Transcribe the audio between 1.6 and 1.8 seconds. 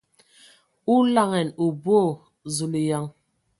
o